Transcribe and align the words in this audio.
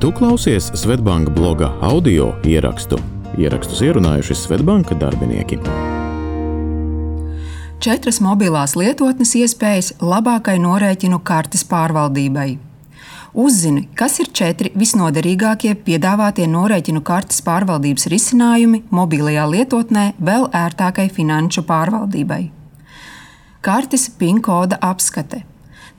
Tu 0.00 0.12
klausies 0.12 0.70
Svetbanka 0.74 1.30
bloga 1.30 1.66
audio 1.80 2.30
ierakstu. 2.48 2.96
Ierakstus 3.36 3.82
ierunājuši 3.84 4.32
Svetbanka 4.34 4.96
darbinieki. 4.96 5.58
Četras 7.84 8.22
mobilās 8.24 8.78
lietotnes 8.80 9.34
iespējas 9.36 9.90
labākai 10.00 10.56
norēķinu 10.62 11.20
kartes 11.20 11.66
pārvaldībai. 11.68 12.54
Uzzini, 13.44 13.90
kas 13.92 14.16
ir 14.24 14.32
četri 14.32 14.72
visnoderīgākie 14.72 15.76
piedāvātie 15.84 16.48
norēķinu 16.48 17.04
kartes 17.04 17.44
pārvaldības 17.44 18.08
risinājumi 18.08 18.86
mobilajā 18.88 19.44
lietotnē 19.52 20.06
vēl 20.16 20.48
ērtākai 20.64 21.10
finanšu 21.12 21.68
pārvaldībai. 21.68 22.46
Kartes 23.60 24.08
PIN 24.16 24.40
koda 24.40 24.80
apskate. 24.80 25.44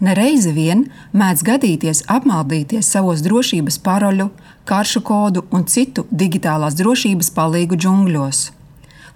Nereizi 0.02 0.50
vien 0.56 0.88
mēdz 1.14 1.44
gadīties 1.46 2.00
apmaldīties 2.10 2.88
savos 2.90 3.22
drošības 3.22 3.76
paroļu, 3.86 4.32
karšu 4.66 5.04
kodu 5.06 5.44
un 5.54 5.68
citu 5.70 6.08
digitālās 6.10 6.74
drošības 6.80 7.30
palīgu 7.36 7.78
džungļos. 7.78 8.40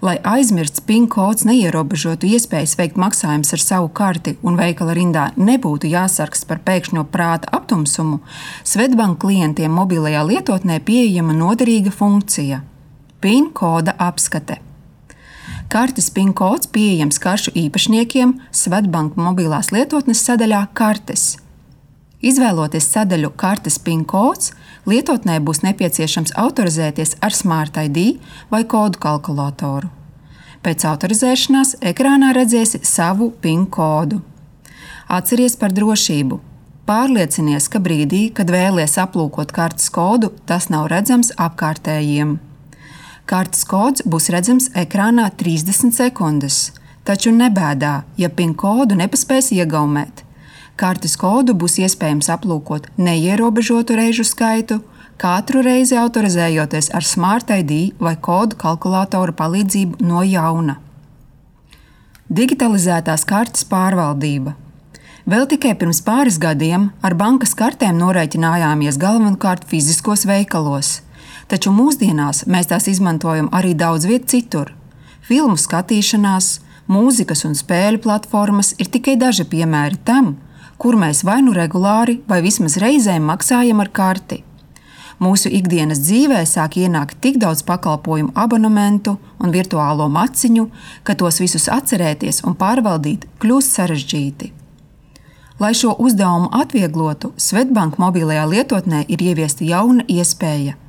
Lai 0.06 0.14
aizmirsts 0.22 0.84
PIN 0.86 1.08
kods 1.10 1.42
neierobežotu 1.48 2.28
iespējas 2.30 2.76
veikt 2.78 3.00
maksājumus 3.02 3.50
ar 3.56 3.62
savu 3.64 3.88
karti 3.88 4.36
un 4.46 4.58
veikala 4.60 4.94
rindā 4.94 5.24
nebūtu 5.40 5.90
jāsargs 5.90 6.46
par 6.46 6.60
pēkšņo 6.68 7.02
prāta 7.10 7.50
aptumsumu, 7.58 8.20
Svetbank 8.62 9.18
klientiem 9.24 9.72
mobilajā 9.72 10.22
lietotnē 10.28 10.78
pieejama 10.86 11.34
noderīga 11.34 11.90
funkcija- 11.90 12.60
PIN 13.22 13.50
koda 13.50 13.96
apskate. 13.98 14.60
Kartes 15.68 16.10
PIN 16.14 16.30
kods 16.30 16.68
pieejams 16.70 17.18
karšu 17.18 17.50
īpašniekiem 17.58 18.36
Svetbank 18.54 19.16
mobilās 19.18 19.72
lietotnes 19.74 20.20
sadaļā 20.22 20.60
Kartes. 20.78 21.24
Izvēloties 22.22 22.86
sadaļu 22.94 23.32
kartes 23.36 23.76
PIN 23.82 24.04
kods, 24.08 24.52
lietotnē 24.86 25.40
būs 25.42 25.64
nepieciešams 25.66 26.36
autorizēties 26.38 27.16
ar 27.20 27.34
Smart 27.34 27.76
ID 27.82 28.16
vai 28.50 28.62
kodu 28.64 29.02
kalkulatoru. 29.02 29.90
Pēc 30.62 30.86
autorizēšanās 30.86 31.76
ekrānā 31.92 32.32
redzēsi 32.38 32.84
savu 32.86 33.32
PIN 33.42 33.66
kodu. 33.66 34.22
Atceries 35.10 35.58
par 35.58 35.74
drošību. 35.74 36.40
Pārliecinies, 36.86 37.66
ka 37.66 37.82
brīdī, 37.82 38.28
kad 38.30 38.50
vēlies 38.54 38.94
aplūkot 39.02 39.50
kartes 39.54 39.90
kodu, 39.90 40.30
tas 40.46 40.70
nav 40.70 40.86
redzams 40.94 41.34
apkārtējiem. 41.34 42.38
Kartes 43.26 43.64
kods 43.66 44.04
būs 44.06 44.28
redzams 44.30 44.68
ekrānā 44.78 45.24
30 45.34 45.90
sekundes, 45.96 46.56
taču 47.02 47.32
nebēdā, 47.34 48.04
ja 48.14 48.28
PIN 48.30 48.52
kodu 48.54 48.94
nepaspēs 48.94 49.48
iegaumēt. 49.56 50.22
Kartes 50.78 51.16
kodu 51.18 51.56
būs 51.58 51.80
iespējams 51.82 52.28
aplūkot 52.30 52.86
neierobežotu 53.02 53.96
reižu 53.98 54.22
skaitu, 54.28 54.78
katru 55.18 55.64
reizi 55.66 55.98
autorizējoties 55.98 56.92
ar 56.94 57.02
Smart 57.02 57.50
ID 57.50 57.96
vai 57.98 58.12
kodu 58.14 58.54
kalkulātora 58.60 59.34
palīdzību 59.34 60.06
no 60.06 60.22
jauna. 60.22 60.76
Digitalizētās 62.30 63.26
kartes 63.26 63.66
pārvaldība. 63.66 64.54
Vēl 65.26 65.48
tikai 65.50 65.74
pirms 65.74 65.98
pāris 66.06 66.38
gadiem 66.38 66.92
ar 67.02 67.18
bankas 67.18 67.58
kartēm 67.58 67.98
norēķinājāmies 67.98 69.00
galvenokārt 69.02 69.66
fiziskos 69.66 70.22
veikalos, 70.30 71.00
taču 71.50 71.72
mūsdienās 71.74 72.44
mēs 72.50 72.70
tās 72.72 72.88
izmantojam 72.92 73.50
arī 73.52 73.74
daudz 73.74 74.06
viet 74.08 74.26
citur. 74.30 74.72
Filmu 75.26 75.58
skatīšanās, 75.58 76.60
mūzikas 76.90 77.44
un 77.48 77.54
spēļu 77.58 78.02
platformas 78.04 78.74
ir 78.78 78.90
tikai 78.90 79.16
daži 79.18 79.46
piemēri 79.50 79.98
tam, 80.04 80.36
kur 80.78 80.98
mēs 80.98 81.24
vai 81.24 81.40
nu 81.42 81.54
regulāri, 81.56 82.20
vai 82.28 82.42
vismaz 82.44 82.76
reizēm 82.82 83.26
maksājam 83.30 83.80
ar 83.82 83.90
karti. 83.90 84.42
Mūsu 85.16 85.48
ikdienas 85.48 86.02
dzīvē 86.04 86.42
sāk 86.44 86.76
ienākt 86.76 87.16
tik 87.24 87.38
daudz 87.40 87.62
pakalpojumu, 87.64 88.34
abonementu 88.36 89.16
un 89.40 89.54
virtuālo 89.54 90.10
maciņu, 90.12 90.66
ka 91.02 91.16
tos 91.16 91.40
visus 91.40 91.70
atcerēties 91.72 92.42
un 92.44 92.56
pārvaldīt 92.60 93.24
kļūst 93.40 93.78
sarežģīti. 93.78 94.52
Lai 95.56 95.72
šo 95.72 95.94
uzdevumu 96.04 96.50
atvieglotu, 96.52 97.30
Svetbank 97.40 97.96
mobilajā 97.96 98.44
lietotnē 98.50 99.06
ir 99.08 99.22
ieviesta 99.24 99.64
jauna 99.64 100.04
iespēja- 100.04 100.76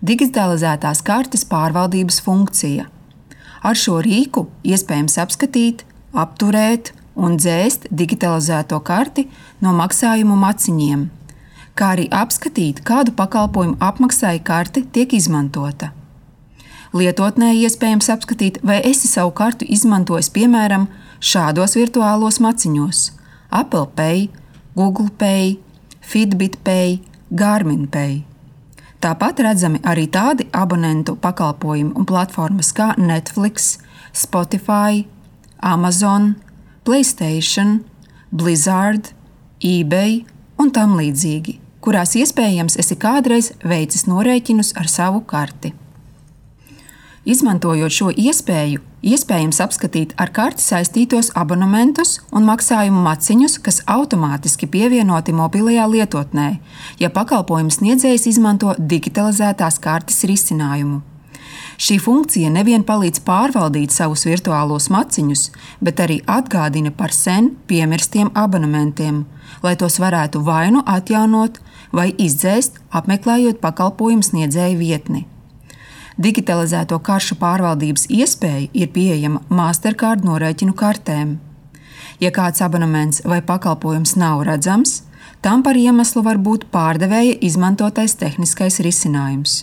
digitalizētās 0.00 1.02
kartes 1.04 1.44
pārvaldības 1.48 2.20
funkcija. 2.24 2.88
Ar 3.60 3.76
šo 3.76 4.00
rīku 4.04 4.46
iespējams 4.64 5.18
apskatīt, 5.20 5.84
apturēt 6.16 6.94
un 7.20 7.36
dzēst 7.36 7.90
digitalizēto 7.92 8.80
karti 8.80 9.26
no 9.60 9.74
maksājumu 9.76 10.38
maciņiem, 10.40 11.06
kā 11.76 11.92
arī 11.96 12.08
apskatīt, 12.12 12.80
kādu 12.86 13.12
pakalpojumu 13.16 13.76
apmaksai 13.80 14.38
karte 14.44 14.86
tiek 14.92 15.12
izmantota. 15.16 15.92
Lietotnē 16.96 17.52
iespējams 17.60 18.08
apskatīt, 18.10 18.58
vai 18.66 18.80
esi 18.82 19.06
savu 19.06 19.30
kartu 19.36 19.68
izmantojis 19.68 20.32
piemēram 20.34 20.88
šādos 21.20 21.76
virtuālos 21.78 22.40
maciņos- 22.42 23.12
Apple 23.60 23.86
Pay, 23.94 24.28
Google 24.74 25.10
Pay, 25.18 25.58
Fitbit 26.00 26.58
Pay, 26.64 27.00
Garmin 27.30 27.86
Pay. 27.86 28.29
Tāpat 29.00 29.38
redzami 29.40 29.80
arī 29.88 30.04
tādi 30.12 30.44
abonentu 30.52 31.14
pakalpojumi 31.16 31.94
un 31.96 32.04
platformas 32.04 32.68
kā 32.76 32.90
Netflix, 33.00 33.78
Spotify, 34.12 35.06
Amazon, 35.64 36.34
Playstation, 36.84 37.78
Blizzard, 38.28 39.14
eBay 39.64 40.20
un 40.60 40.72
tam 40.76 40.98
līdzīgi, 41.00 41.56
kurās 41.80 42.12
iespējams 42.20 42.76
esi 42.80 42.98
kādreiz 43.00 43.54
veicis 43.64 44.04
norēķinus 44.10 44.74
ar 44.76 44.92
savu 44.92 45.24
karti. 45.24 45.72
Izmantojot 47.28 47.92
šo 47.92 48.06
iespēju, 48.16 48.80
iespējams 49.04 49.58
apskatīt 49.60 50.14
ar 50.16 50.30
karti 50.32 50.64
saistītos 50.64 51.28
abonementus 51.36 52.14
un 52.32 52.46
maksājumu 52.48 53.02
maciņus, 53.04 53.58
kas 53.60 53.82
automātiski 53.84 54.64
pievienoti 54.72 55.34
mobilajā 55.36 55.84
lietotnē, 55.92 56.48
ja 56.96 57.10
pakalpojums 57.12 57.76
sniedzējs 57.82 58.24
izmanto 58.30 58.72
digitalizētās 58.78 59.76
kartes 59.84 60.24
risinājumu. 60.24 61.02
Šī 61.80 61.98
funkcija 62.00 62.48
nevien 62.54 62.86
palīdz 62.88 63.20
pārvaldīt 63.26 63.92
savus 63.92 64.24
virtuālos 64.24 64.88
maciņus, 64.92 65.42
bet 65.84 66.00
arī 66.00 66.22
atgādina 66.24 66.92
par 66.92 67.12
sen 67.12 67.50
piemirstiem 67.68 68.32
abonementiem, 68.32 69.26
lai 69.64 69.74
tos 69.76 70.00
varētu 70.00 70.40
vai 70.44 70.70
nu 70.72 70.80
atjaunot, 70.86 71.60
vai 71.92 72.08
izdzēst, 72.16 72.80
apmeklējot 72.96 73.60
pakalpojumu 73.60 74.24
sniedzēju 74.24 74.80
vietni. 74.80 75.26
Digitalizēto 76.20 76.98
karšu 77.00 77.38
pārvaldības 77.40 78.02
iespēja 78.12 78.66
ir 78.76 78.90
pieejama 78.92 79.40
Mastercard 79.48 80.26
norēķinu 80.26 80.74
kartēm. 80.76 81.38
Ja 82.20 82.28
kāds 82.36 82.60
abonements 82.60 83.22
vai 83.24 83.38
pakalpojums 83.40 84.18
nav 84.20 84.42
redzams, 84.44 84.98
tam 85.40 85.62
par 85.64 85.78
iemeslu 85.80 86.20
var 86.26 86.36
būt 86.36 86.66
pārdevēja 86.74 87.38
izmantotais 87.48 88.18
tehniskais 88.20 88.82
risinājums. 88.84 89.62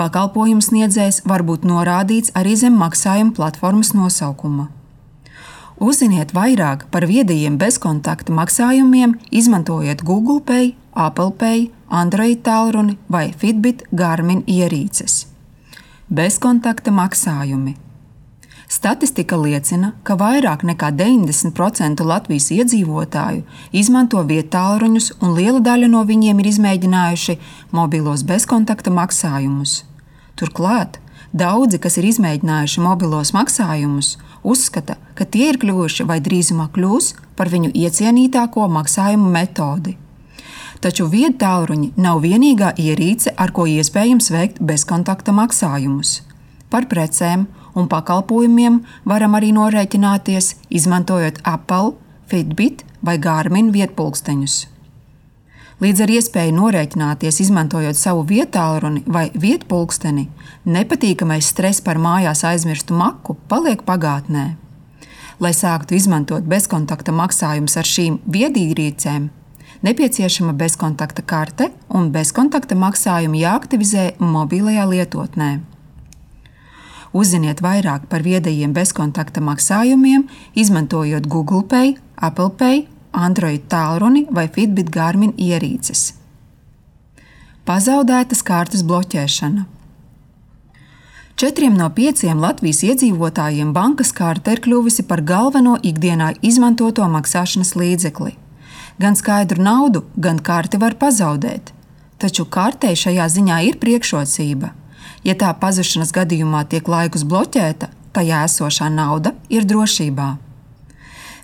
Pakalpojumu 0.00 0.64
sniedzējs 0.64 1.20
var 1.28 1.44
būt 1.44 1.66
norādīts 1.68 2.32
arī 2.38 2.54
zem 2.56 2.78
maksājuma 2.80 3.34
platformas 3.36 3.92
nosaukuma. 3.92 4.70
Uzziniet 5.76 6.32
vairāk 6.32 6.86
par 6.94 7.04
viedajiem 7.10 7.58
bezkontakta 7.60 8.32
maksājumiem, 8.32 9.18
izmantojot 9.28 10.00
Google 10.00 10.40
Pay, 10.40 10.72
Apple 10.96 11.36
Pay, 11.36 11.68
Android 11.90 12.40
tālruni 12.40 12.96
vai 13.12 13.26
Fitbit 13.36 13.84
Garmin 13.92 14.40
ierīces. 14.48 15.31
Bezkontakta 16.12 16.92
maksājumi. 16.92 17.70
Statistika 18.68 19.38
liecina, 19.40 19.94
ka 20.04 20.12
vairāk 20.20 20.60
nekā 20.68 20.90
90% 20.92 22.04
Latvijas 22.04 22.50
iedzīvotāju 22.52 23.46
izmanto 23.80 24.20
vietāluņus, 24.28 25.06
un 25.24 25.32
liela 25.38 25.62
daļa 25.64 25.88
no 25.88 26.02
viņiem 26.04 26.42
ir 26.42 26.50
izmēģinājuši 26.50 27.38
mobilos 27.72 28.26
bezkontakta 28.28 28.92
maksājumus. 28.92 29.86
Turklāt 30.36 31.00
daudzi, 31.32 31.80
kas 31.80 31.96
ir 31.96 32.10
izmēģinājuši 32.10 32.84
mobilos 32.84 33.32
maksājumus, 33.32 34.18
uzskata, 34.44 35.00
ka 35.16 35.24
tie 35.24 35.48
ir 35.54 35.62
kļuvuši 35.64 36.04
vai 36.12 36.20
drīzumā 36.20 36.68
kļūs 36.76 37.14
par 37.40 37.48
viņu 37.48 37.72
iecienītāko 37.72 38.68
maksājumu 38.68 39.32
metodi. 39.32 39.96
Taču 40.82 41.06
viedtāluņi 41.06 41.92
nav 42.02 42.24
vienīgā 42.24 42.72
ierīce, 42.74 43.30
ar 43.38 43.52
ko 43.54 43.68
iespējams 43.70 44.32
veikt 44.34 44.56
bezkontakta 44.66 45.30
maksājumus. 45.36 46.16
Par 46.74 46.88
precēm 46.90 47.44
un 47.78 47.86
pakalpojumiem 47.86 48.80
varam 49.06 49.36
arī 49.38 49.52
norēķināties, 49.54 50.56
izmantojot 50.74 51.38
Apple, 51.46 51.94
Fitbit 52.26 52.82
vai 53.04 53.14
Garmin 53.22 53.70
vietpulksteņus. 53.74 54.56
Līdz 55.82 56.02
ar 56.02 56.12
iespēju 56.14 56.54
norēķināties, 56.56 57.38
izmantojot 57.44 57.98
savu 57.98 58.24
vietālruni 58.26 59.02
vai 59.06 59.28
vietpulksteni, 59.34 60.28
nepatīkamais 60.66 61.50
stress 61.50 61.82
par 61.82 61.98
mājās 62.02 62.42
aizmirstu 62.46 62.94
maku 62.98 63.36
paliek 63.50 63.82
pagātnē. 63.86 64.44
Lai 65.42 65.52
sāktu 65.58 65.94
izmantot 65.98 66.46
bezkontakta 66.46 67.14
maksājumus 67.14 67.78
ar 67.78 67.88
šīm 67.88 68.18
viedīrīcēm, 68.30 69.30
Nepieciešama 69.82 70.52
bezkontakta 70.54 71.24
karte 71.26 71.72
un 71.90 72.12
bezkontakta 72.14 72.76
maksājumi 72.78 73.40
jāaktivizē 73.42 74.04
mobilajā 74.22 74.84
lietotnē. 74.86 75.48
Uzziniet 77.12 77.58
vairāk 77.60 78.06
par 78.08 78.22
viedajiem 78.22 78.72
bezkontakta 78.72 79.42
maksājumiem, 79.42 80.28
izmantojot 80.54 81.26
Google 81.26 81.64
Pay, 81.66 81.96
Apple 82.14 82.52
Pay, 82.58 82.84
Android 83.10 83.66
tālruni 83.68 84.22
vai 84.30 84.46
Fitbit 84.48 84.88
Garmin 84.94 85.34
ierīces. 85.34 86.12
Pazaudētas 87.66 88.42
kartes 88.46 88.86
bloķēšana. 88.86 89.66
Četriem 91.36 91.74
no 91.74 91.88
pieciem 91.90 92.38
Latvijas 92.38 92.84
iedzīvotājiem 92.86 93.74
bankas 93.74 94.14
karte 94.14 94.54
ir 94.54 94.62
kļuvusi 94.62 95.02
par 95.10 95.24
galveno 95.26 95.74
ikdienā 95.82 96.36
izmantoto 96.40 97.02
maksāšanas 97.10 97.74
līdzekli. 97.74 98.36
Gan 99.00 99.16
skaidru 99.16 99.62
naudu, 99.62 100.04
gan 100.16 100.38
karti 100.38 100.80
var 100.80 100.94
pazaudēt. 101.00 101.72
Taču 102.18 102.44
kartei 102.44 102.94
šajā 102.98 103.26
ziņā 103.32 103.58
ir 103.68 103.80
priekšrocība. 103.82 104.72
Ja 105.26 105.34
tā 105.38 105.50
pazušanas 105.58 106.12
gadījumā 106.14 106.64
tiek 106.70 106.88
laikus 106.88 107.24
bloķēta, 107.26 107.88
tajā 108.12 108.44
esošā 108.46 108.90
nauda 108.92 109.32
ir 109.50 109.66
drošībā. 109.66 110.28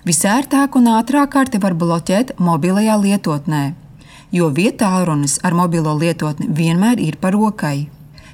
Visērtāk 0.07 0.77
un 0.79 0.87
ātrāk 0.93 1.33
karti 1.33 1.59
var 1.59 1.75
bloķēt 1.75 2.37
mobilajā 2.39 2.95
lietotnē, 3.01 3.63
jo 4.31 4.47
vietā 4.55 4.93
runas 5.05 5.39
ar 5.43 5.57
mobilo 5.57 5.95
lietotni 5.97 6.47
vienmēr 6.55 7.01
ir 7.03 7.19
par 7.19 7.35
rokai. 7.35 7.89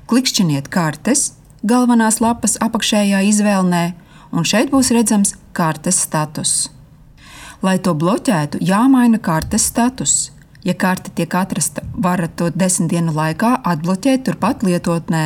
Klikšķiniet 0.06 0.70
kartes, 0.70 1.32
galvenās 1.66 2.22
lapas 2.22 2.60
apakšējā 2.62 3.24
izvēlnē, 3.32 3.84
un 4.32 4.46
šeit 4.46 4.70
būs 4.70 4.94
redzams 4.94 5.34
kartes 5.58 6.04
status. 6.06 6.70
Lai 7.66 7.80
to 7.82 7.96
bloķētu, 7.98 8.60
jāmaina 8.62 9.18
kartes 9.24 9.64
status. 9.72 10.32
Ja 10.66 10.74
karte 10.78 11.10
tiek 11.18 11.34
atrasta, 11.38 11.82
varat 12.04 12.36
to 12.38 12.50
desmit 12.54 12.92
dienu 12.92 13.14
laikā 13.16 13.56
atbloķēt 13.72 14.26
turpat 14.28 14.66
lietotnē, 14.66 15.24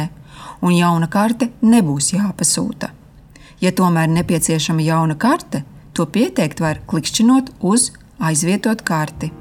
un 0.64 0.76
jauna 0.76 1.08
karte 1.12 1.50
nebūs 1.64 2.14
jāpasūta. 2.14 2.92
Ja 3.60 3.74
tomēr 3.76 4.08
nepieciešama 4.14 4.86
jauna 4.88 5.16
karte, 5.20 5.64
to 5.96 6.08
pieteikt 6.08 6.64
var 6.64 6.80
klikšķinot 6.88 7.52
uz 7.60 7.92
aizvietot 8.20 8.86
karti. 8.88 9.34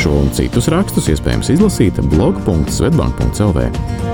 Šo 0.00 0.16
un 0.24 0.32
citus 0.32 0.68
rakstus 0.72 1.12
iespējams 1.12 1.52
izlasīt 1.56 2.00
blog.svetbank.cl. 2.14 4.13